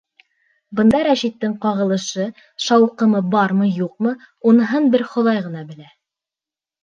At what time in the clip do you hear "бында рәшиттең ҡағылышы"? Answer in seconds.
0.77-2.23